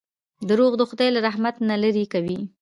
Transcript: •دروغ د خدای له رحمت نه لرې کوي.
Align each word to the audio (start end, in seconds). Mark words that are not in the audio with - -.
•دروغ 0.49 0.71
د 0.77 0.81
خدای 0.89 1.09
له 1.15 1.19
رحمت 1.27 1.55
نه 1.69 1.75
لرې 1.83 2.05
کوي. 2.13 2.39